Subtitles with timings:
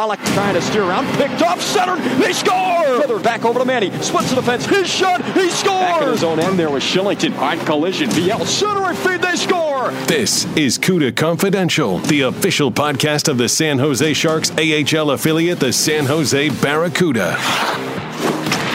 [0.00, 2.84] Pollock trying to steer around, picked off, centered, they score!
[3.02, 5.78] Further back over to Manny, splits the defense, his shot, he scores!
[5.78, 8.08] Back at his own end there was Shillington on collision.
[8.08, 9.90] VL center feed, they score!
[10.06, 15.70] This is CUDA Confidential, the official podcast of the San Jose Sharks AHL affiliate, the
[15.70, 17.36] San Jose Barracuda.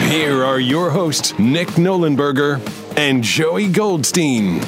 [0.08, 2.62] Here are your hosts, Nick Nollenberger
[3.00, 4.60] and Joey Goldstein.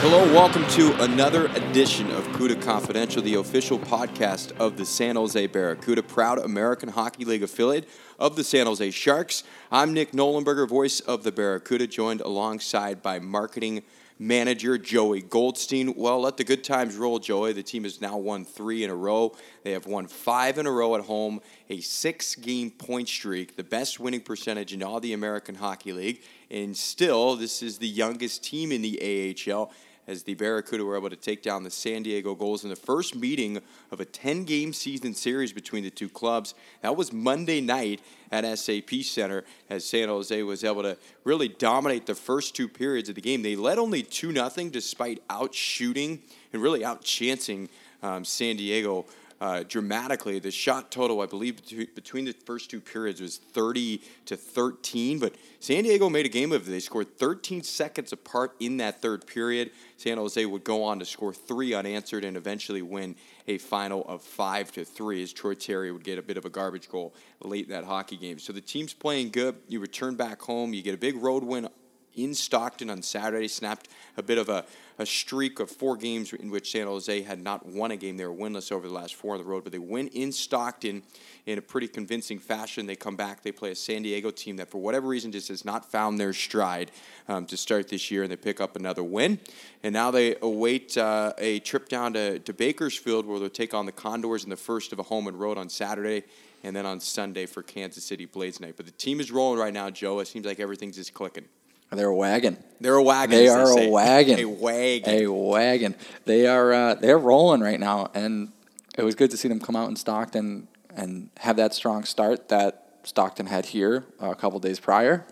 [0.00, 5.46] Hello, welcome to another edition of CUDA Confidential, the official podcast of the San Jose
[5.46, 9.44] Barracuda, proud American Hockey League affiliate of the San Jose Sharks.
[9.70, 13.84] I'm Nick Nollenberger, voice of the Barracuda, joined alongside by marketing
[14.18, 15.94] manager Joey Goldstein.
[15.94, 17.52] Well, let the good times roll, Joey.
[17.52, 19.36] The team has now won three in a row.
[19.62, 21.40] They have won five in a row at home,
[21.70, 26.22] a six game point streak, the best winning percentage in all the American Hockey League.
[26.50, 29.70] And still, this is the youngest team in the AHL
[30.06, 33.14] as the Barracuda were able to take down the San Diego Gulls in the first
[33.14, 33.60] meeting
[33.90, 36.54] of a 10 game season series between the two clubs.
[36.80, 42.06] That was Monday night at SAP Center as San Jose was able to really dominate
[42.06, 43.42] the first two periods of the game.
[43.42, 47.68] They led only 2 0 despite out shooting and really out chancing
[48.02, 49.06] um, San Diego
[49.42, 50.38] uh, dramatically.
[50.38, 51.60] The shot total, I believe,
[51.96, 55.18] between the first two periods was 30 to 13.
[55.18, 56.70] But San Diego made a game of it.
[56.70, 59.72] They scored 13 seconds apart in that third period.
[59.96, 63.16] San Jose would go on to score three unanswered and eventually win
[63.48, 65.20] a final of five to three.
[65.24, 68.16] As Troy Terry would get a bit of a garbage goal late in that hockey
[68.16, 68.38] game.
[68.38, 69.56] So the team's playing good.
[69.66, 70.72] You return back home.
[70.72, 71.68] You get a big road win
[72.14, 73.48] in Stockton on Saturday.
[73.48, 74.64] Snapped a bit of a
[74.98, 78.16] a streak of four games in which San Jose had not won a game.
[78.16, 81.02] They were winless over the last four on the road, but they win in Stockton
[81.46, 82.86] in a pretty convincing fashion.
[82.86, 85.64] They come back, they play a San Diego team that, for whatever reason, just has
[85.64, 86.90] not found their stride
[87.28, 89.38] um, to start this year, and they pick up another win.
[89.82, 93.86] And now they await uh, a trip down to, to Bakersfield where they'll take on
[93.86, 96.24] the Condors in the first of a home and road on Saturday
[96.64, 98.74] and then on Sunday for Kansas City Blades night.
[98.76, 100.20] But the team is rolling right now, Joe.
[100.20, 101.46] It seems like everything's just clicking.
[101.92, 102.56] They're a wagon.
[102.80, 103.38] They're a wagon.
[103.38, 104.38] They are they a wagon.
[104.40, 105.14] A wagon.
[105.14, 105.94] A wagon.
[106.24, 106.72] They are.
[106.72, 108.50] Uh, they're rolling right now, and
[108.96, 112.48] it was good to see them come out in Stockton and have that strong start
[112.48, 115.24] that Stockton had here a couple days prior,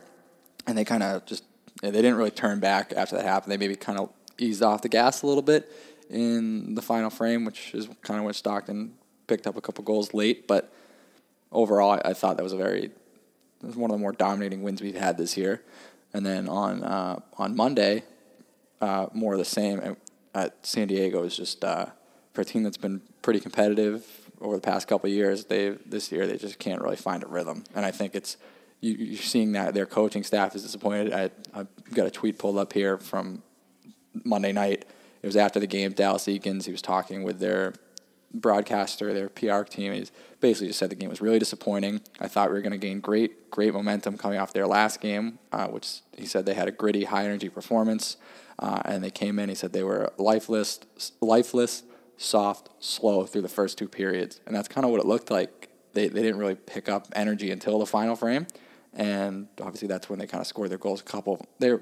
[0.67, 1.45] and they kind of just
[1.83, 3.53] they didn't really turn back after that happened.
[3.53, 5.71] They maybe kind of eased off the gas a little bit
[6.09, 8.95] in the final frame, which is kind of when Stockton
[9.27, 10.47] picked up a couple goals late.
[10.47, 10.73] But
[11.53, 12.91] overall, I, I thought that was a very
[13.63, 15.63] was one of the more dominating wins we've had this year.
[16.13, 18.03] And then on uh, on Monday,
[18.81, 19.97] uh, more of the same
[20.35, 21.87] at San Diego is just uh,
[22.33, 24.07] for a team that's been pretty competitive
[24.41, 25.45] over the past couple years.
[25.45, 28.37] They this year they just can't really find a rhythm, and I think it's
[28.81, 31.13] you, you're seeing that their coaching staff is disappointed.
[31.13, 33.43] I I've got a tweet pulled up here from
[34.25, 34.85] Monday night.
[35.23, 35.93] It was after the game.
[35.93, 36.65] Dallas Eakins.
[36.65, 37.75] He was talking with their
[38.33, 39.93] broadcaster, their PR team.
[39.93, 42.01] He's basically just said the game was really disappointing.
[42.21, 45.39] I thought we were going to gain great, great momentum coming off their last game,
[45.53, 48.17] uh, which he said they had a gritty, high energy performance,
[48.59, 49.49] uh, and they came in.
[49.49, 50.81] He said they were lifeless,
[51.21, 51.83] lifeless,
[52.17, 55.69] soft, slow through the first two periods, and that's kind of what it looked like.
[55.93, 58.47] They they didn't really pick up energy until the final frame,
[58.95, 61.01] and obviously that's when they kind of scored their goals.
[61.01, 61.77] A couple, they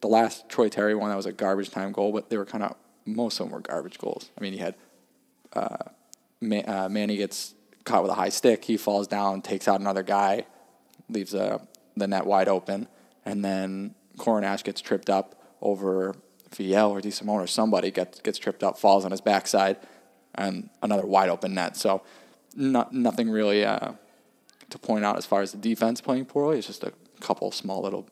[0.00, 2.64] the last Troy Terry one that was a garbage time goal, but they were kind
[2.64, 2.76] of
[3.06, 4.30] most of them were garbage goals.
[4.36, 4.74] I mean, you had
[5.52, 5.76] uh,
[6.40, 8.64] Man, uh, Manny gets caught with a high stick.
[8.64, 10.46] He falls down, takes out another guy,
[11.08, 11.58] leaves uh,
[11.96, 12.88] the net wide open,
[13.26, 16.14] and then Korenar gets tripped up over
[16.52, 19.76] VL or DeSimone or somebody gets gets tripped up, falls on his backside,
[20.34, 21.76] and another wide open net.
[21.76, 22.02] So,
[22.56, 23.92] not nothing really uh,
[24.70, 26.56] to point out as far as the defense playing poorly.
[26.58, 28.08] It's just a couple small little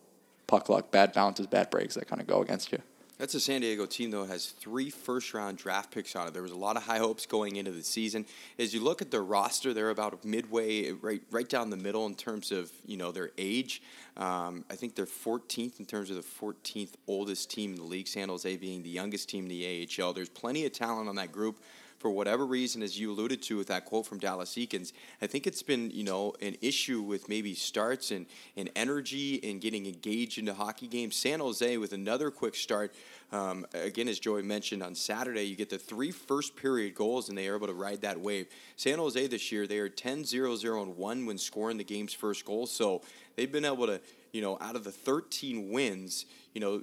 [0.46, 2.82] puck luck, bad bounces, bad breaks that kind of go against you.
[3.18, 6.34] That's a San Diego team, though, has three first round draft picks on it.
[6.34, 8.24] There was a lot of high hopes going into the season.
[8.60, 12.14] As you look at their roster, they're about midway, right, right down the middle in
[12.14, 13.82] terms of you know their age.
[14.16, 18.06] Um, I think they're 14th in terms of the 14th oldest team in the league.
[18.06, 20.12] San Jose being the youngest team in the AHL.
[20.12, 21.58] There's plenty of talent on that group
[21.98, 25.46] for whatever reason, as you alluded to with that quote from Dallas Eakins, I think
[25.46, 30.38] it's been, you know, an issue with maybe starts and, and energy and getting engaged
[30.38, 31.16] into hockey games.
[31.16, 32.94] San Jose with another quick start.
[33.32, 37.36] Um, again, as Joey mentioned on Saturday, you get the three first period goals and
[37.36, 38.46] they are able to ride that wave.
[38.76, 42.44] San Jose this year, they are 10 0 0 1 when scoring the game's first
[42.44, 42.66] goal.
[42.66, 43.02] So
[43.36, 44.00] they've been able to,
[44.32, 46.82] you know, out of the 13 wins, you know,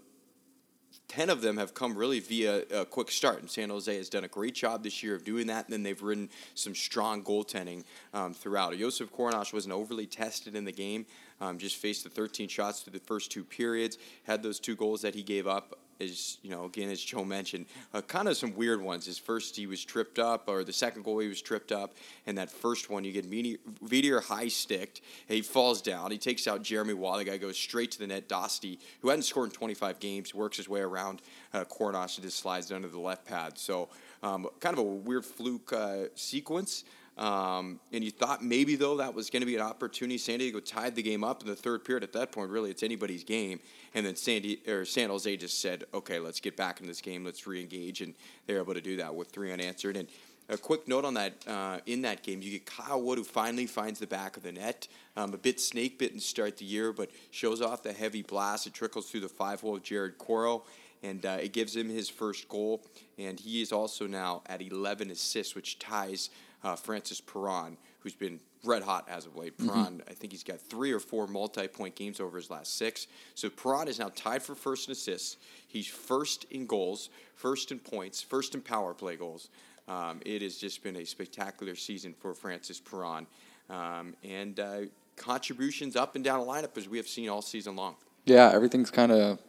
[1.07, 3.39] 10 of them have come really via a quick start.
[3.39, 5.65] And San Jose has done a great job this year of doing that.
[5.65, 8.77] And then they've ridden some strong goaltending um, throughout.
[8.77, 11.05] Josef Korenar wasn't overly tested in the game.
[11.41, 13.97] Um, just faced the 13 shots through the first two periods.
[14.23, 17.65] Had those two goals that he gave up is you know again as Joe mentioned,
[17.93, 19.05] uh, kind of some weird ones.
[19.05, 21.93] His first he was tripped up, or the second goal he was tripped up,
[22.25, 25.01] and that first one you get Vidier high sticked.
[25.27, 26.11] He falls down.
[26.11, 27.17] He takes out Jeremy Waugh.
[27.17, 28.27] The guy goes straight to the net.
[28.27, 31.21] Dosty, who hadn't scored in 25 games, works his way around
[31.53, 33.57] uh, and just slides under the left pad.
[33.57, 33.89] So
[34.23, 36.83] um, kind of a weird fluke uh, sequence.
[37.17, 40.17] Um, and you thought maybe though that was going to be an opportunity.
[40.17, 42.03] San Diego tied the game up in the third period.
[42.03, 43.59] At that point, really, it's anybody's game.
[43.93, 46.99] And then San, Di- or San Jose just said, "Okay, let's get back in this
[46.99, 47.23] game.
[47.23, 48.15] Let's re-engage." And
[48.47, 49.95] they're able to do that with three unanswered.
[49.95, 50.09] And
[50.49, 53.65] a quick note on that: uh, in that game, you get Kyle Wood, who finally
[53.65, 54.89] finds the back of the net.
[55.15, 58.67] Um, a bit snake bitten to start the year, but shows off the heavy blast.
[58.67, 60.63] It trickles through the five hole of Jared Coreau
[61.05, 62.81] and uh, it gives him his first goal.
[63.17, 66.29] And he is also now at 11 assists, which ties
[66.65, 69.55] uh, Francis Perron, who's been red hot as of late.
[69.57, 69.69] Mm-hmm.
[69.69, 70.09] Perron, mm-hmm.
[70.09, 73.07] I think he's got three or four multi-point games over his last six.
[73.35, 75.37] So Perron is now tied for first in assists.
[75.67, 79.49] He's first in goals, first in points, first in power play goals.
[79.87, 83.27] Um, it has just been a spectacular season for Francis Perron.
[83.69, 84.79] Um, and uh,
[85.15, 87.95] contributions up and down the lineup as we have seen all season long.
[88.25, 89.39] Yeah, everything's kind of,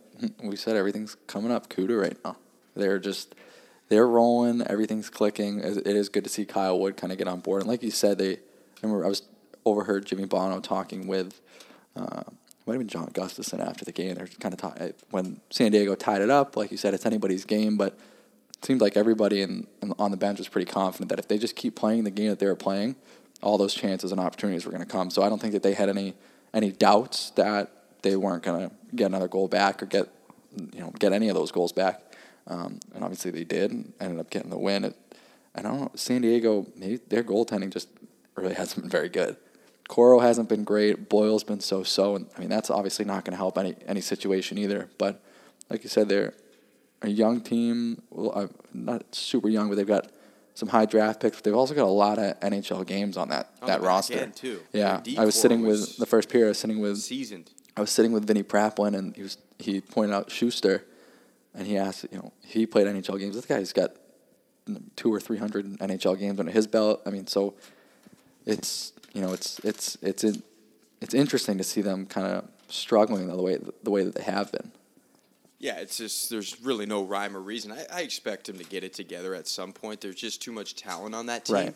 [0.42, 2.36] we said everything's coming up CUDA right now.
[2.74, 3.34] They're just–
[3.88, 4.62] they're rolling.
[4.62, 5.60] Everything's clicking.
[5.60, 7.62] It is good to see Kyle Wood kind of get on board.
[7.62, 8.38] And like you said, they I
[8.82, 9.22] remember I was
[9.64, 11.40] overheard Jimmy Bono talking with
[11.96, 12.22] uh,
[12.66, 14.14] might have been John Gustafson after the game.
[14.16, 14.74] They're kind of ta-
[15.10, 16.56] when San Diego tied it up.
[16.56, 17.96] Like you said, it's anybody's game, but
[18.58, 21.38] it seemed like everybody in, in, on the bench was pretty confident that if they
[21.38, 22.96] just keep playing the game that they were playing,
[23.40, 25.10] all those chances and opportunities were going to come.
[25.10, 26.14] So I don't think that they had any
[26.52, 27.70] any doubts that
[28.02, 30.08] they weren't going to get another goal back or get
[30.72, 32.02] you know get any of those goals back.
[32.46, 34.84] Um, and obviously they did and ended up getting the win.
[34.84, 34.96] It,
[35.54, 37.88] I don't know, San Diego, maybe their goaltending just
[38.36, 39.36] really hasn't been very good.
[39.88, 41.08] Coreau hasn't been great.
[41.08, 42.16] Boyle's been so so.
[42.16, 44.88] And I mean, that's obviously not going to help any, any situation either.
[44.98, 45.22] But
[45.70, 46.34] like you said, they're
[47.02, 48.02] a young team.
[48.10, 50.10] Well, uh, not super young, but they've got
[50.54, 51.36] some high draft picks.
[51.36, 54.26] But they've also got a lot of NHL games on that, on that roster.
[54.28, 54.60] too.
[54.72, 55.02] Yeah.
[55.16, 57.52] I was sitting with the first period, I was sitting with seasoned.
[57.76, 60.84] I was sitting with Vinny Praplin, and he was he pointed out Schuster
[61.56, 63.34] and he asked, you know, he played NHL games.
[63.34, 63.92] This guy's got
[64.94, 67.02] two or three hundred NHL games under his belt.
[67.06, 67.54] I mean, so
[68.44, 70.42] it's you know, it's it's it's in,
[71.00, 74.52] it's interesting to see them kind of struggling the way the way that they have
[74.52, 74.70] been.
[75.58, 77.72] Yeah, it's just there's really no rhyme or reason.
[77.72, 80.02] I, I expect him to get it together at some point.
[80.02, 81.56] There's just too much talent on that team.
[81.56, 81.74] Right.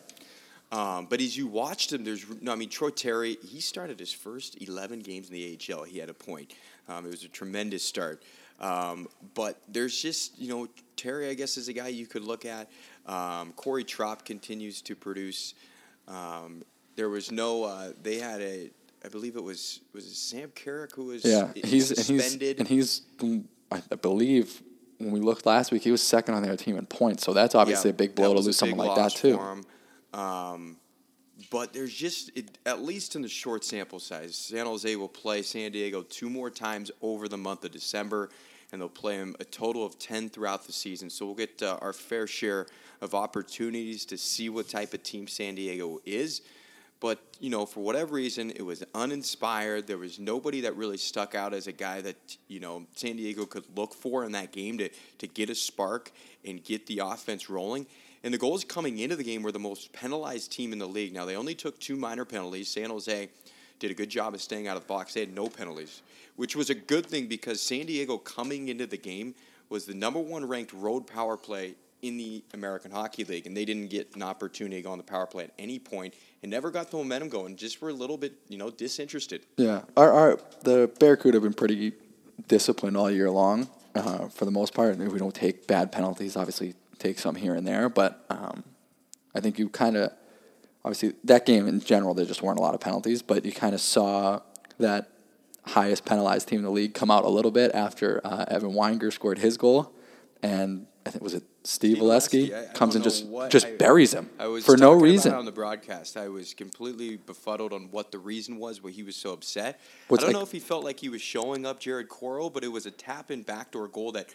[0.73, 2.53] Um, but as you watched him, there's no.
[2.53, 3.39] I mean, Troy Terry.
[3.43, 5.85] He started his first 11 games in the AHL.
[5.85, 6.53] He had a point.
[6.89, 8.23] Um, it was a tremendous start.
[8.61, 12.45] Um, but there's just, you know, Terry, I guess, is a guy you could look
[12.45, 12.69] at.
[13.07, 15.55] Um, Corey Tropp continues to produce.
[16.07, 16.63] Um,
[16.97, 18.71] there was no, uh, they had a,
[19.05, 22.59] I believe it was, was it Sam Carrick who was yeah, he's, suspended?
[22.59, 24.63] And he's, and he's, I believe,
[24.99, 27.25] when we looked last week, he was second on their team in points.
[27.25, 29.39] So that's obviously yeah, a big blow to lose someone like that, too.
[31.49, 35.43] But there's just, it, at least in the short sample size, San Jose will play
[35.43, 38.31] San Diego two more times over the month of December
[38.73, 41.11] and they'll play them a total of 10 throughout the season.
[41.11, 42.67] So we'll get uh, our fair share
[43.01, 46.43] of opportunities to see what type of team San Diego is.
[47.01, 49.87] But, you know, for whatever reason, it was uninspired.
[49.87, 53.47] There was nobody that really stuck out as a guy that, you know, San Diego
[53.47, 56.13] could look for in that game to, to get a spark
[56.45, 57.87] and get the offense rolling.
[58.23, 61.15] And the Gulls coming into the game were the most penalized team in the league.
[61.15, 62.69] Now, they only took two minor penalties.
[62.69, 63.29] San Jose
[63.79, 65.15] did a good job of staying out of the box.
[65.15, 66.03] They had no penalties,
[66.37, 69.35] which was a good thing because San Diego coming into the game
[69.71, 73.65] was the number one ranked road power play in the American Hockey League, and they
[73.65, 76.71] didn't get an opportunity to go on the power play at any point, and never
[76.71, 77.57] got the momentum going.
[77.57, 79.45] Just were a little bit, you know, disinterested.
[79.57, 81.93] Yeah, our, our the Barracuda have been pretty
[82.49, 84.97] disciplined all year long, uh, for the most part.
[84.97, 86.37] And we don't take bad penalties.
[86.37, 88.63] Obviously, take some here and there, but um,
[89.35, 90.13] I think you kind of
[90.85, 93.75] obviously that game in general there just weren't a lot of penalties, but you kind
[93.75, 94.41] of saw
[94.79, 95.11] that
[95.67, 99.13] highest penalized team in the league come out a little bit after uh, Evan Weinger
[99.13, 99.93] scored his goal,
[100.43, 104.31] and I think was it Steve, Steve comes and just just I, buries him
[104.63, 106.17] for no reason on the broadcast.
[106.17, 109.79] I was completely befuddled on what the reason was, why he was so upset.
[110.09, 112.49] What's I don't like, know if he felt like he was showing up Jared Coreau,
[112.49, 114.31] but it was a tap in backdoor goal that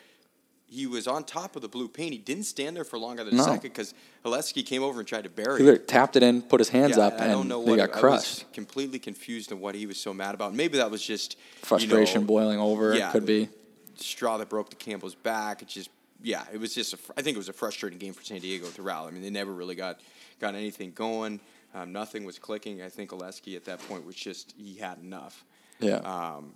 [0.67, 2.11] he was on top of the blue paint.
[2.11, 3.43] He didn't stand there for longer than no.
[3.43, 3.93] a second because
[4.23, 5.87] Oleksy came over and tried to bury he it.
[5.87, 8.41] tapped it in, put his hands yeah, up, I and they got crushed.
[8.41, 10.53] I was completely confused on what he was so mad about.
[10.53, 12.95] Maybe that was just frustration you know, boiling over.
[12.95, 13.49] Yeah, it could be
[13.95, 15.61] straw that broke the Campbell's back.
[15.61, 15.89] It just
[16.21, 18.65] yeah, it was just a, I think it was a frustrating game for San Diego
[18.65, 19.07] throughout.
[19.07, 19.99] I mean, they never really got
[20.39, 21.39] got anything going.
[21.73, 22.81] Um, nothing was clicking.
[22.81, 25.43] I think Oleksy at that point was just he had enough.
[25.79, 25.97] Yeah.
[25.97, 26.53] Um,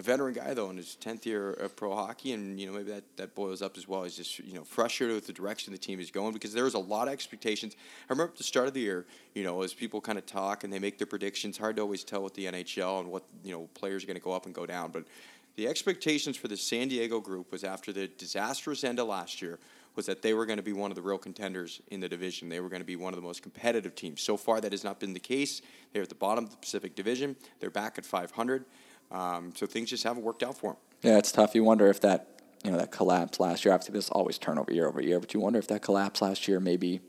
[0.00, 2.90] a veteran guy though in his tenth year of pro hockey, and you know maybe
[2.90, 4.02] that, that boils up as well.
[4.02, 6.74] He's just you know frustrated with the direction the team is going because there was
[6.74, 7.76] a lot of expectations.
[8.08, 10.64] I remember at the start of the year, you know, as people kind of talk
[10.64, 13.52] and they make their predictions, hard to always tell with the NHL and what you
[13.52, 14.90] know players are going to go up and go down.
[14.90, 15.04] But
[15.56, 19.58] the expectations for the San Diego group was after the disastrous end of last year
[19.96, 22.48] was that they were going to be one of the real contenders in the division.
[22.48, 24.22] They were going to be one of the most competitive teams.
[24.22, 25.60] So far, that has not been the case.
[25.92, 27.36] They're at the bottom of the Pacific Division.
[27.58, 28.64] They're back at 500.
[29.10, 30.76] Um, so things just haven't worked out for them.
[31.02, 31.54] Yeah, it's tough.
[31.54, 33.74] You wonder if that you know that collapse last year.
[33.74, 36.60] Obviously, this always turnover year over year, but you wonder if that collapse last year
[36.60, 37.00] maybe, you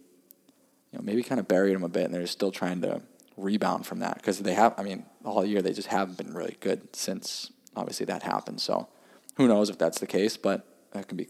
[0.93, 3.01] know, maybe kind of buried them a bit, and they're still trying to
[3.37, 4.73] rebound from that because they have.
[4.77, 8.61] I mean, all year they just haven't been really good since obviously that happened.
[8.61, 8.87] So,
[9.35, 10.37] who knows if that's the case?
[10.37, 11.27] But that can be.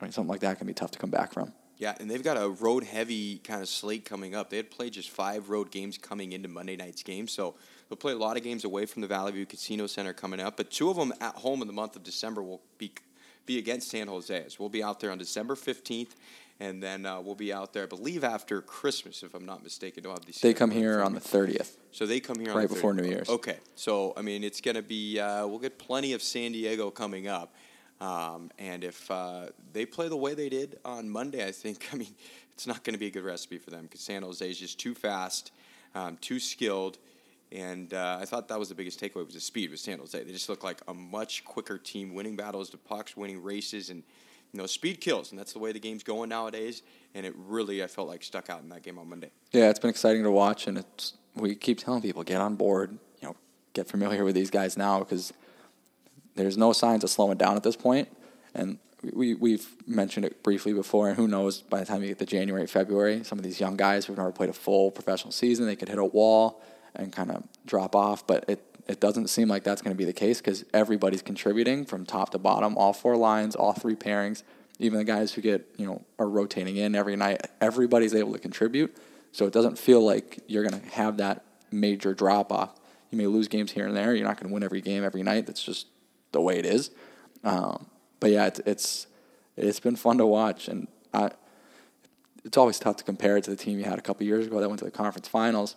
[0.00, 1.52] I mean, something like that can be tough to come back from.
[1.76, 4.50] Yeah, and they've got a road heavy kind of slate coming up.
[4.50, 7.56] They had played just five road games coming into Monday night's game, so
[7.88, 10.56] they'll play a lot of games away from the Valley View Casino Center coming up.
[10.56, 12.92] But two of them at home in the month of December will be
[13.46, 14.44] be against San Jose.
[14.48, 16.16] So we'll be out there on December fifteenth,
[16.60, 20.02] and then uh, we'll be out there, I believe, after Christmas, if I'm not mistaken.
[20.02, 20.40] Don't have.
[20.40, 21.76] They come here on the thirtieth.
[21.92, 22.96] So they come here on right before 30th.
[22.96, 23.28] New Year's.
[23.28, 26.90] Okay, so I mean, it's going to be uh, we'll get plenty of San Diego
[26.90, 27.54] coming up,
[28.00, 31.96] um, and if uh, they play the way they did on Monday, I think I
[31.96, 32.14] mean
[32.54, 34.78] it's not going to be a good recipe for them because San Jose is just
[34.78, 35.50] too fast,
[35.94, 36.98] um, too skilled,
[37.54, 40.22] and uh, I thought that was the biggest takeaway was the speed with San Jose.
[40.22, 44.02] They just look like a much quicker team, winning battles to pucks, winning races, and
[44.52, 46.82] you know speed kills, and that's the way the game's going nowadays.
[47.14, 49.30] And it really, I felt like stuck out in that game on Monday.
[49.52, 52.98] Yeah, it's been exciting to watch, and it's we keep telling people get on board.
[53.22, 53.36] You know,
[53.72, 55.32] get familiar with these guys now because
[56.34, 58.08] there's no signs of slowing down at this point.
[58.52, 58.78] And
[59.12, 62.26] we we've mentioned it briefly before, and who knows by the time you get to
[62.26, 65.76] January, February, some of these young guys who've never played a full professional season, they
[65.76, 66.60] could hit a wall
[66.94, 68.26] and kind of drop off.
[68.26, 71.86] But it it doesn't seem like that's going to be the case because everybody's contributing
[71.86, 74.42] from top to bottom, all four lines, all three pairings.
[74.78, 78.38] Even the guys who get you know are rotating in every night, everybody's able to
[78.38, 78.96] contribute.
[79.32, 82.78] So it doesn't feel like you're going to have that major drop off.
[83.10, 84.14] You may lose games here and there.
[84.14, 85.46] You're not going to win every game every night.
[85.46, 85.86] That's just
[86.32, 86.90] the way it is.
[87.42, 87.86] Um,
[88.20, 89.06] but yeah, it's, it's
[89.56, 91.30] it's been fun to watch, and I,
[92.44, 94.60] it's always tough to compare it to the team you had a couple years ago
[94.60, 95.76] that went to the conference finals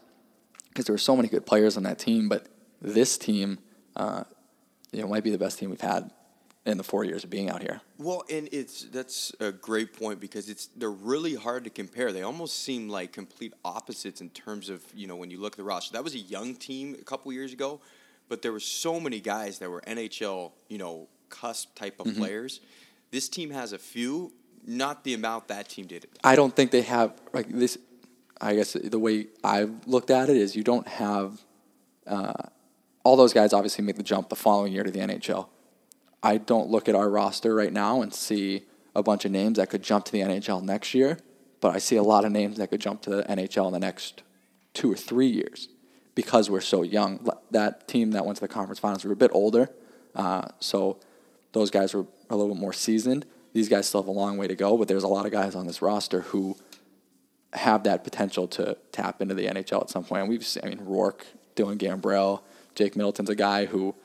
[0.77, 2.29] because there were so many good players on that team.
[2.29, 2.45] But
[2.79, 3.57] this team,
[3.95, 4.25] uh,
[4.91, 6.11] you know, might be the best team we've had
[6.67, 7.81] in the four years of being out here.
[7.97, 12.11] Well, and it's that's a great point because it's they're really hard to compare.
[12.11, 15.57] They almost seem like complete opposites in terms of you know when you look at
[15.57, 15.93] the roster.
[15.93, 17.81] That was a young team a couple years ago,
[18.29, 22.61] but there were so many guys that were NHL you know cusp type of players.
[23.09, 24.31] This team has a few,
[24.63, 26.05] not the amount that team did.
[26.23, 27.79] I don't think they have like this.
[28.39, 31.41] I guess the way I've looked at it is you don't have
[32.05, 32.33] uh,
[33.03, 35.47] all those guys obviously make the jump the following year to the NHL.
[36.21, 38.63] I don't look at our roster right now and see
[38.95, 41.19] a bunch of names that could jump to the NHL next year,
[41.61, 43.79] but I see a lot of names that could jump to the NHL in the
[43.79, 44.23] next
[44.73, 45.69] two or three years
[46.15, 47.27] because we're so young.
[47.51, 49.69] That team that went to the conference finals we were a bit older,
[50.15, 50.99] uh, so
[51.53, 53.25] those guys were a little bit more seasoned.
[53.53, 55.55] These guys still have a long way to go, but there's a lot of guys
[55.55, 56.57] on this roster who
[57.53, 60.21] have that potential to tap into the NHL at some point.
[60.21, 61.25] And we've seen, I mean, Rourke,
[61.55, 62.41] Dylan Gambrell,
[62.75, 63.95] Jake Middleton's a guy who,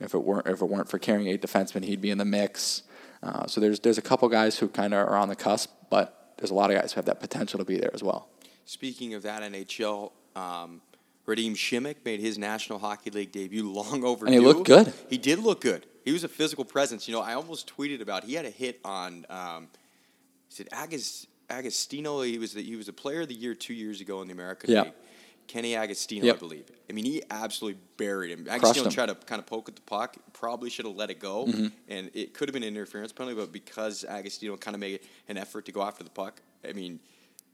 [0.00, 2.82] if it weren't if it weren't for carrying eight defensemen, he'd be in the mix.
[3.22, 6.32] Uh, so there's there's a couple guys who kind of are on the cusp, but
[6.38, 8.28] there's a lot of guys who have that potential to be there as well.
[8.64, 10.80] Speaking of that NHL, um,
[11.26, 14.26] Radim Simek made his National Hockey League debut long overdue.
[14.26, 14.92] And he looked good.
[15.10, 15.86] He did look good.
[16.04, 17.06] He was a physical presence.
[17.06, 19.26] You know, I almost tweeted about he had a hit on.
[19.28, 19.68] Um,
[20.50, 22.22] is it Agos, Agostino?
[22.22, 24.34] He was the, he was a player of the year two years ago in the
[24.34, 24.82] American Yeah.
[24.82, 24.92] League.
[25.46, 26.36] Kenny Agostino, Yep.
[26.36, 26.64] I believe.
[26.90, 28.46] I mean, he absolutely buried him.
[28.50, 28.92] Agostino him.
[28.92, 30.16] tried to kind of poke at the puck.
[30.34, 31.66] Probably should have let it go, Mm-hmm.
[31.88, 33.34] and it could have been an interference penalty.
[33.40, 37.00] But because Agostino kind of made an effort to go after the puck, I mean,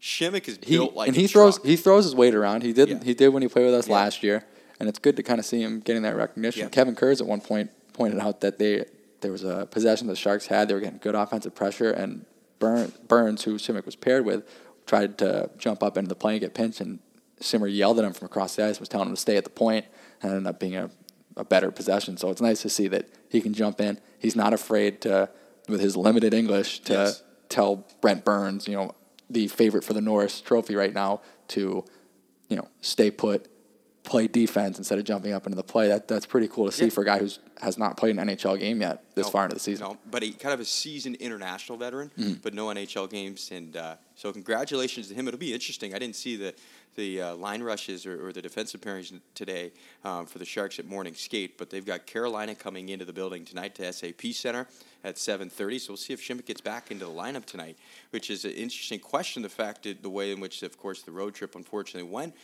[0.03, 1.67] Simek is He, built like and he throws truck.
[1.67, 2.65] he throws his weight around.
[2.65, 2.99] He did Yeah.
[3.05, 3.95] he did when he played with us Yeah.
[3.95, 4.45] last year,
[4.81, 6.63] and it's good to kind of see him getting that recognition.
[6.63, 6.69] Yeah.
[6.71, 8.87] Kevin Kurz at one point pointed out that they
[9.21, 10.67] there was a possession the Sharks had.
[10.67, 12.27] They were getting good offensive pressure, and
[13.09, 14.45] Burns, who Simek was paired with,
[14.87, 16.99] tried to jump up into the play and get pinched, and
[17.41, 19.51] Simmer yelled at him from across the ice, was telling him to stay at the
[19.51, 19.87] point,
[20.23, 20.91] and ended up being a,
[21.37, 22.17] a better possession.
[22.17, 24.01] So it's nice to see that he can jump in.
[24.19, 25.29] He's not afraid to,
[25.69, 27.23] with his limited English, to Yes.
[27.49, 28.95] tell Brent Burns, you know,
[29.31, 31.85] the favorite for the Norris Trophy right now, to,
[32.49, 33.49] you know, stay put,
[34.05, 35.89] play defense instead of jumping up into the play.
[35.89, 36.91] That that's pretty cool to see Yeah.
[36.91, 39.55] for a guy who's has not played an NHL game yet this No, far into
[39.55, 39.87] the season.
[39.87, 42.35] No, but he kind of a seasoned international veteran, Mm-hmm.
[42.43, 43.51] but no NHL games.
[43.51, 45.27] And uh, so congratulations to him.
[45.29, 45.95] It'll be interesting.
[45.95, 46.55] I didn't see the
[46.97, 49.73] the uh, line rushes or, or the defensive pairings today
[50.05, 53.45] um, for the Sharks at morning skate, but they've got Carolina coming into the building
[53.45, 54.69] tonight to SAP Center
[55.03, 55.81] at 7:30.
[55.81, 57.77] So we'll see if Simek gets back into the lineup tonight,
[58.11, 59.43] which is an interesting question.
[59.43, 62.35] The fact that the way in which, of course, the road trip unfortunately went,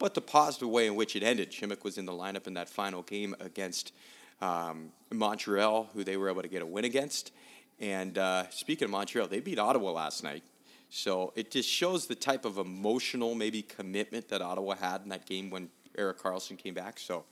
[0.00, 1.52] but the positive way in which it ended.
[1.52, 3.92] Simek was in the lineup in that final game against
[4.40, 7.30] um, Montreal, who they were able to get a win against.
[7.78, 10.42] And uh, speaking of Montreal, they beat Ottawa last night.
[10.88, 15.26] So it just shows the type of emotional, maybe commitment that Ottawa had in that
[15.26, 16.98] game when Erik Karlsson came back.
[16.98, 17.24] So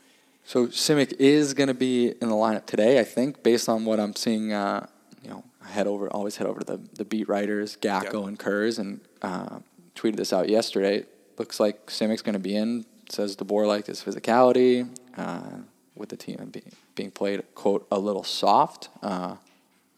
[0.44, 3.98] So Simek is going to be in the lineup today, I think, based on what
[3.98, 4.52] I'm seeing.
[4.52, 4.86] Uh,
[5.22, 8.28] you know, I head over, always head over to the, the beat writers, Gacko Yep.
[8.28, 9.58] and Kurz, and uh,
[9.96, 11.04] tweeted this out yesterday.
[11.38, 12.84] Looks like Simek's going to be in.
[13.08, 15.62] Says DeBoer liked his physicality uh,
[15.94, 18.88] with the team being, being played, quote, a little soft.
[19.02, 19.36] Uh,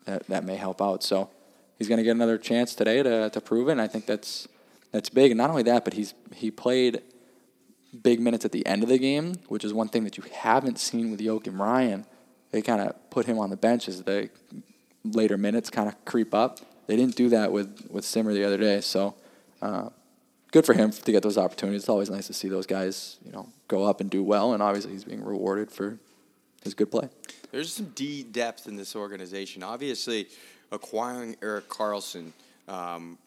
[0.04, 1.02] that, that may help out.
[1.02, 1.30] So
[1.78, 3.72] he's going to get another chance today to, to prove it.
[3.72, 4.48] And I think that's
[4.92, 5.30] that's big.
[5.30, 7.02] And not only that, but he's he played
[8.02, 10.78] big minutes at the end of the game, which is one thing that you haven't
[10.78, 12.06] seen with Joakim Ryan.
[12.50, 14.30] They kind of put him on the bench as the
[15.04, 16.60] later minutes kind of creep up.
[16.86, 18.80] They didn't do that with, with Simmer the other day.
[18.80, 19.14] So
[19.62, 19.90] uh,
[20.50, 21.82] good for him to get those opportunities.
[21.82, 24.52] It's always nice to see those guys, you know, go up and do well.
[24.52, 25.98] And obviously he's being rewarded for
[26.62, 27.08] his good play.
[27.52, 29.62] there's some D depth in this organization.
[29.62, 30.28] Obviously,
[30.70, 32.32] acquiring Erik Karlsson
[32.68, 33.18] um,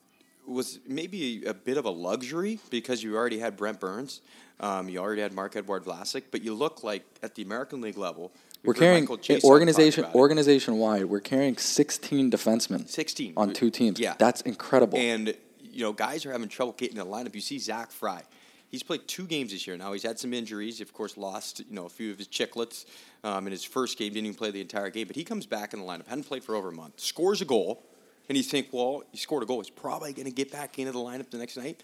[0.47, 4.21] was maybe a bit of a luxury because you already had Brent Burns,
[4.59, 8.31] um, you already had Marc-Edouard Vlasic, but you look like at the American League level.
[8.63, 9.07] We're carrying
[9.43, 10.21] organization talk about it.
[10.21, 11.05] organization wide.
[11.05, 13.99] We're carrying 16 defensemen 16 on two teams.
[13.99, 14.97] Yeah, that's incredible.
[14.97, 15.35] And
[15.73, 17.33] you know, guys are having trouble getting in the lineup.
[17.35, 18.23] You see Zach Fry.
[18.69, 19.77] He's played two games this year.
[19.77, 20.81] Now he's had some injuries.
[20.81, 22.85] Of course, lost you know a few of his chicklets
[23.23, 24.13] um, in his first game.
[24.13, 26.07] Didn't even play the entire game, but he comes back in the lineup.
[26.07, 26.99] Hadn't played for over a month.
[26.99, 27.83] Scores a goal,
[28.29, 29.59] and you think, well, he scored a goal.
[29.59, 31.83] He's probably going to get back into the lineup the next night.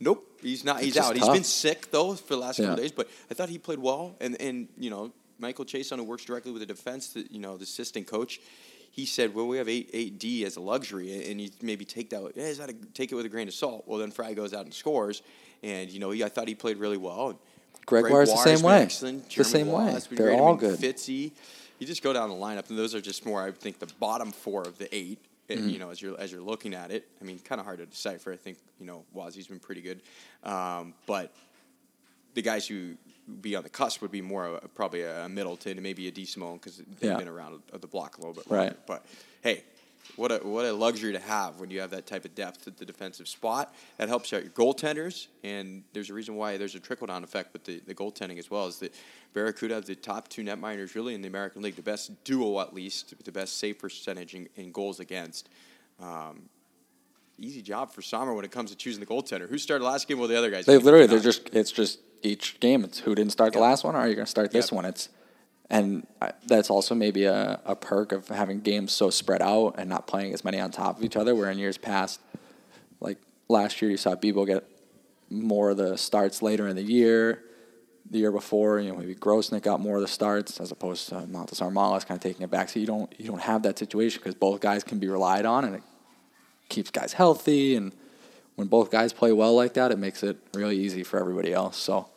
[0.00, 0.80] Nope, he's not.
[0.80, 1.16] He's out.
[1.16, 2.72] He's been sick though for the last couple Yeah.
[2.74, 4.14] of days, but I thought he played well.
[4.20, 7.56] And and you know, Michael Chase, who works directly with the defense, the, you know,
[7.56, 8.40] the assistant coach,
[8.90, 12.10] he said, "Well, we have eight eight D as a luxury, and you maybe take
[12.10, 12.32] that.
[12.34, 14.52] Yeah, is that a, take it with a grain of salt." Well, then Fry goes
[14.54, 15.22] out and scores,
[15.62, 17.30] and you know, he, I thought he played really well.
[17.30, 17.38] And
[17.86, 18.82] Gregoire's the same way.
[18.82, 19.30] excellent.
[19.30, 19.84] The same way.
[19.84, 20.36] Waugh has been They're great.
[20.36, 20.78] I all mean, good.
[20.78, 21.32] Fitzy,
[21.78, 23.42] you just go down the lineup, and those are just more.
[23.42, 25.18] I think the bottom four of the eight.
[25.48, 25.68] and, Mm-hmm.
[25.70, 27.86] You know, as you're as you're looking at it, I mean, kind of hard to
[27.86, 28.32] decipher.
[28.32, 30.02] I think you know, Wazzy's been pretty good,
[30.44, 31.32] um, but
[32.38, 32.94] the guys who
[33.40, 36.10] be on the cusp would be more of a, probably a Middleton and maybe a
[36.12, 37.16] D Simone because they've Yeah.
[37.18, 38.44] been around the block a little bit.
[38.48, 38.58] Right.
[38.60, 38.76] longer.
[38.86, 39.04] But
[39.42, 39.64] hey,
[40.14, 42.76] what a what a luxury to have when you have that type of depth at
[42.78, 43.74] the defensive spot.
[43.96, 47.52] That helps out your goaltenders, and there's a reason why there's a trickle down effect
[47.52, 48.68] with the, the goaltending as well.
[48.68, 48.94] Is that
[49.34, 52.72] Barracuda have the top two netminders really in the American League, the best duo at
[52.72, 55.48] least, the best save percentage in, in goals against.
[56.00, 56.48] Um,
[57.36, 59.48] easy job for Sommer when it comes to choosing the goaltender.
[59.48, 60.18] Who started last game?
[60.18, 60.64] Well, the other guys.
[60.66, 62.84] They literally, they're just, it's just each game.
[62.84, 64.72] It's who didn't start the last one, or are you going to start this Yep.
[64.76, 64.84] one?
[64.84, 65.08] It's,
[65.70, 69.88] and I, that's also maybe a, a perk of having games so spread out and
[69.88, 71.34] not playing as many on top of each other.
[71.34, 72.20] Where in years past,
[73.00, 74.64] like last year, you saw Bibeau get
[75.30, 77.44] more of the starts later in the year.
[78.10, 81.16] The year before, you know, maybe Grosenick got more of the starts as opposed to
[81.26, 82.70] Mantas Armalis kind of taking it back.
[82.70, 85.66] So you don't you don't have that situation because both guys can be relied on,
[85.66, 85.82] and it
[86.70, 87.76] keeps guys healthy.
[87.76, 87.92] And
[88.58, 91.76] when both guys play well like that, it makes it really easy for everybody else.
[91.76, 92.08] So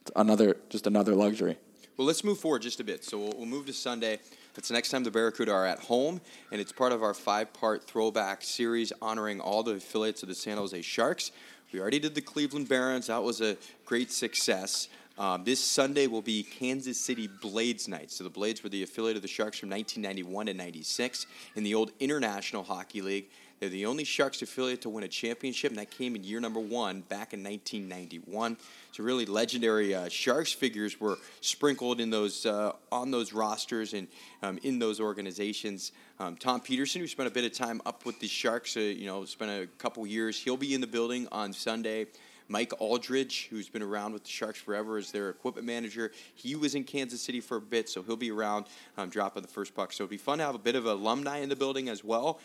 [0.00, 1.58] it's another just another luxury.
[1.96, 3.04] Well, let's move forward just a bit.
[3.04, 4.18] So we'll, we'll move to Sunday.
[4.56, 7.84] It's the next time the Barracuda are at home, and it's part of our five-part
[7.84, 11.30] throwback series honoring all the affiliates of the San Jose Sharks.
[11.72, 13.06] We already did the Cleveland Barons.
[13.06, 14.88] That was a great success.
[15.18, 18.10] Um, this Sunday will be Kansas City Blades night.
[18.10, 21.74] So the Blades were the affiliate of the Sharks from 1991 to 96 in the
[21.74, 23.26] old International Hockey League.
[23.58, 26.60] They're the only Sharks affiliate to win a championship, and that came in year number
[26.60, 28.56] one back in 1991.
[28.92, 34.08] So really legendary uh, Sharks figures were sprinkled in those uh, on those rosters and
[34.42, 35.92] um, in those organizations.
[36.18, 39.06] Um, Tom Pederson, who spent a bit of time up with the Sharks, uh, you
[39.06, 40.38] know, spent a couple years.
[40.38, 42.06] He'll be in the building on Sunday.
[42.48, 46.12] Mike Aldridge, who's been around with the Sharks forever, is their equipment manager.
[46.34, 48.66] He was in Kansas City for a bit, so he'll be around
[48.96, 49.92] um, dropping the first puck.
[49.92, 52.38] So it'll be fun to have a bit of alumni in the building as well.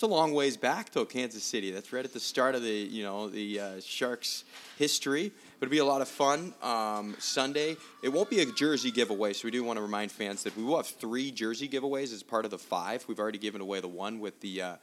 [0.00, 1.72] It's a long ways back to Kansas City.
[1.72, 4.44] That's right at the start of the you know the uh, Sharks
[4.78, 5.30] history.
[5.58, 6.54] But it'll be a lot of fun.
[6.62, 10.42] Um, Sunday, it won't be a jersey giveaway, so we do want to remind fans
[10.44, 13.04] that we will have three jersey giveaways as part of the five.
[13.08, 14.76] We've already given away the one with the uh,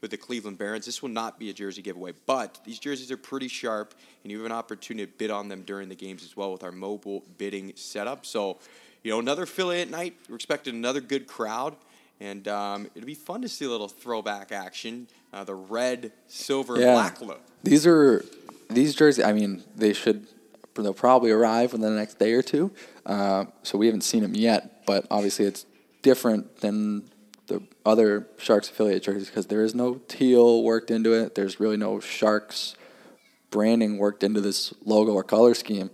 [0.00, 0.84] with the Cleveland Barons.
[0.84, 4.38] This will not be a jersey giveaway, but these jerseys are pretty sharp, and you
[4.38, 7.22] have an opportunity to bid on them during the games as well with our mobile
[7.38, 8.26] bidding setup.
[8.26, 8.58] So,
[9.04, 10.16] you know, another affiliate night.
[10.28, 11.76] We're expecting another good crowd,
[12.20, 15.08] and um, it'll be fun to see a little throwback action.
[15.32, 16.92] Uh, the red, silver, Yeah.
[16.94, 17.40] black look.
[17.62, 18.24] These are
[18.70, 19.24] these jerseys.
[19.24, 20.26] I mean, they should.
[20.74, 22.70] They'll probably arrive within the next day or two.
[23.06, 25.64] Uh, so we haven't seen them yet, but obviously it's
[26.02, 27.08] different than
[27.46, 31.34] the other Sharks affiliate jerseys because there is no teal worked into it.
[31.34, 32.74] There's really no Sharks
[33.50, 35.90] branding worked into this logo or color scheme,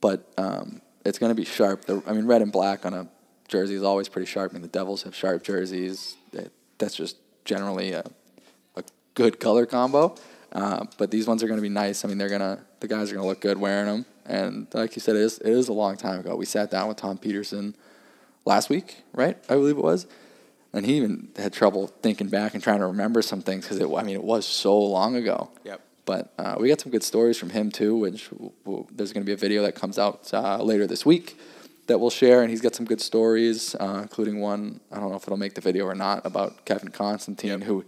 [0.00, 1.84] but um, it's going to be sharp.
[1.84, 3.08] The, I mean, red and black on a
[3.48, 4.52] jersey is always pretty sharp.
[4.52, 6.16] I mean, the Devils have sharp jerseys.
[6.32, 8.04] That- That's just generally a,
[8.76, 8.82] a
[9.14, 10.16] good color combo.
[10.52, 12.04] Uh, but these ones are going to be nice.
[12.04, 14.06] I mean, they're gonna the guys are going to look good wearing them.
[14.26, 16.34] And like you said, it is, it is a long time ago.
[16.36, 17.74] We sat down with Tom Pederson
[18.44, 19.36] last week, right?
[19.48, 20.06] I believe it was.
[20.72, 23.88] And he even had trouble thinking back and trying to remember some things because it.
[23.92, 25.50] I mean, it was so long ago.
[25.64, 25.80] Yep.
[26.06, 29.22] But uh, we got some good stories from him too, which w- w- there's going
[29.24, 31.38] to be a video that comes out uh, later this week
[31.86, 35.16] that we'll share, and he's got some good stories, uh, including one I don't know
[35.16, 37.84] if it'll make the video or not about Kevin Constantine, who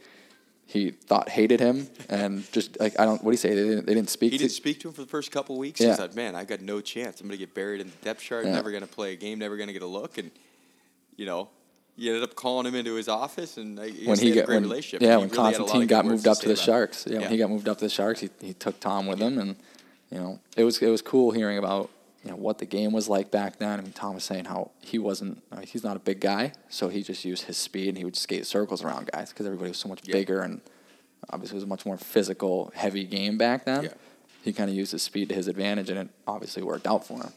[0.67, 3.87] he thought hated him, and just like I don't what do you say they didn't,
[3.87, 4.33] they didn't speak.
[4.33, 5.81] He to, didn't speak to him for the first couple weeks.
[5.81, 5.91] Yeah.
[5.91, 7.21] He said, "Man, I've got no chance.
[7.21, 8.45] I'm going to get buried in the depth chart.
[8.45, 8.53] Yeah.
[8.53, 9.39] Never going to play a game.
[9.39, 10.31] Never going to get a look." And
[11.17, 11.49] you know,
[11.97, 14.65] he ended up calling him into his office, and he when he got great when,
[14.65, 15.03] relationship.
[15.03, 16.57] yeah He when really had a lot of Constantine got moved up say to the.
[16.57, 17.07] Sharks.
[17.09, 19.39] Yeah, when he got moved up to the Sharks, he, he took Tom with him,
[19.39, 19.57] and
[20.11, 21.91] you know it was it was cool hearing about
[22.27, 23.79] you know what the game was like back then.
[23.79, 26.89] I mean, Tom was saying how he wasn't uh, he's not a big guy, so
[26.89, 29.79] he just used his speed and he would skate circles around guys because everybody was
[29.79, 30.13] so much Yeah.
[30.15, 30.61] bigger and
[31.31, 33.85] obviously it was a much more physical, heavy game back then.
[33.85, 33.91] Yeah.
[34.43, 37.19] He kind of used his speed to his advantage, and it obviously worked out for
[37.23, 37.33] him.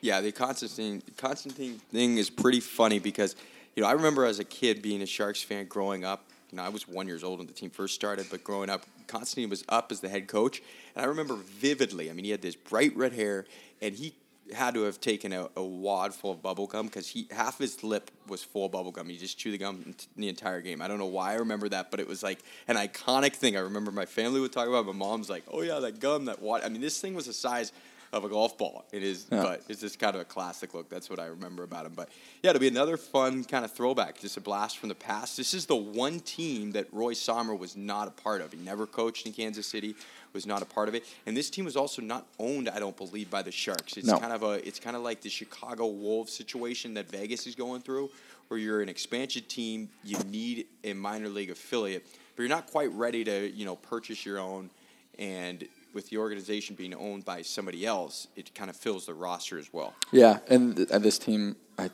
[0.00, 3.34] Yeah, the Constantine Constantine thing is pretty funny because,
[3.74, 6.26] you know, I remember as a kid being a Sharks fan growing up.
[6.52, 8.84] You know, I was one years old when the team first started, but growing up,
[9.08, 10.62] Constantine was up as the head coach,
[10.94, 12.08] and I remember vividly.
[12.10, 13.46] I mean, he had this bright red hair,
[13.82, 14.14] and he
[14.52, 17.82] had to have taken a, a wad full of bubble gum because he half his
[17.82, 19.08] lip was full of bubble gum.
[19.08, 20.82] He just chewed the gum the entire game.
[20.82, 23.56] I don't know why I remember that, but it was like an iconic thing.
[23.56, 24.80] I remember my family would talk about.
[24.80, 24.86] it.
[24.86, 27.32] My mom's like, "Oh yeah, that gum, that wad." I mean, this thing was the
[27.32, 27.72] size
[28.14, 28.84] of a golf ball.
[28.92, 29.42] It is, Yeah.
[29.42, 30.88] but it's just kind of a classic look.
[30.88, 31.92] That's what I remember about him.
[31.94, 32.08] But
[32.42, 35.36] yeah, it'll be another fun kind of throwback, just a blast from the past.
[35.36, 38.52] This is the one team that Roy Sommer was not a part of.
[38.52, 39.96] He never coached in Kansas City,
[40.32, 42.96] was not a part of it, and this team was also not owned, I don't
[42.96, 43.96] believe, by the Sharks.
[43.96, 44.18] It's No.
[44.18, 47.82] kind of a, it's kind of like the Chicago Wolves situation that Vegas is going
[47.82, 48.10] through,
[48.48, 52.92] where you're an expansion team, you need a minor league affiliate, but you're not quite
[52.92, 54.70] ready to, you know, purchase your own
[55.18, 59.58] and with the organization being owned by somebody else, it kind of fills the roster
[59.58, 59.94] as well.
[60.12, 61.90] Yeah, and th- uh, this team, I'm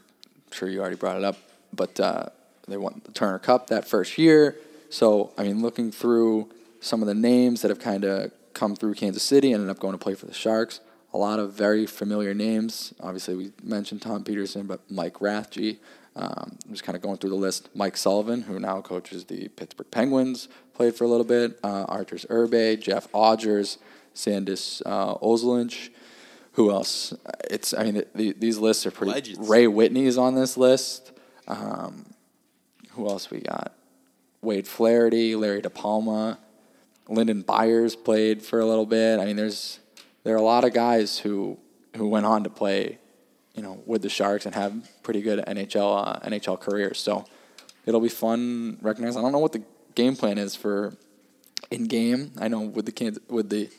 [0.50, 1.36] sure you already brought it up,
[1.72, 2.26] but uh,
[2.66, 4.56] they won the Turner Cup that first year.
[4.88, 6.48] So, I mean, looking through
[6.80, 9.80] some of the names that have kind of come through Kansas City, and ended up
[9.80, 10.80] going to play for the Sharks.
[11.12, 12.94] A lot of very familiar names.
[13.00, 15.78] Obviously, we mentioned Tom Pederson, but Mike Rathje.
[16.16, 17.68] Um, I'm just kind of going through the list.
[17.74, 21.58] Mike Sullivan, who now coaches the Pittsburgh Penguins, played for a little bit.
[21.62, 23.78] Uh, Arturs Irbe, Jeff Odgers,
[24.14, 25.90] Sandis uh, Ozolinsh.
[26.54, 27.14] Who else?
[27.48, 29.12] It's I mean the, the, these lists are pretty.
[29.12, 29.48] Legends.
[29.48, 31.12] Ray Whitney is on this list.
[31.46, 32.06] Um,
[32.92, 33.72] who else we got?
[34.42, 36.38] Wade Flaherty, Larry DePalma,
[37.08, 39.20] Lyndon Byers played for a little bit.
[39.20, 39.80] I mean, there's
[40.24, 41.58] there are a lot of guys who
[41.96, 42.98] who went on to play,
[43.54, 46.98] you know, with the Sharks and have pretty good NHL uh, NHL careers.
[46.98, 47.24] So
[47.86, 48.78] it'll be fun.
[48.80, 49.16] Recognize.
[49.16, 49.62] I don't know what the
[49.94, 50.94] game plan is for
[51.70, 52.32] in game.
[52.38, 53.70] I know with the Kansas, with the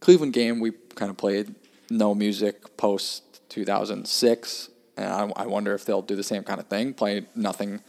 [0.00, 1.54] Cleveland game, we kind of played
[1.90, 6.66] no music post 2006, and I, I wonder if they'll do the same kind of
[6.66, 7.80] thing, play nothing,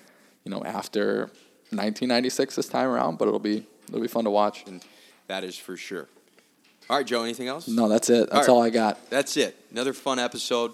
[0.43, 1.31] you know, after
[1.71, 3.17] 1996 this time around.
[3.17, 4.63] But it'll be it'll be fun to watch.
[4.67, 4.83] And
[5.27, 6.07] that is for sure.
[6.88, 7.67] All right, Joe, anything else?
[7.67, 8.29] No, that's it.
[8.29, 8.67] That's All all, right.
[8.67, 9.09] I got.
[9.09, 9.57] That's it.
[9.71, 10.73] Another fun episode.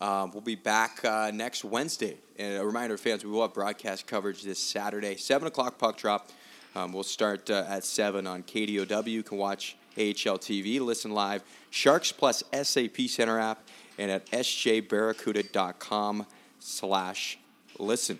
[0.00, 2.16] Um, we'll be back uh, next Wednesday.
[2.38, 6.30] And a reminder, fans, we will have broadcast coverage this Saturday, 7 o'clock puck drop.
[6.74, 9.06] Um, we'll start uh, at 7 on KDOW.
[9.06, 16.26] You can watch AHL TV, listen live, Sharks Plus SAP Center app, and at sjbarracuda.com
[16.58, 17.38] slash
[17.78, 18.18] listen.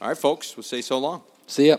[0.00, 1.22] All right, folks, we'll say so long.
[1.46, 1.76] See ya.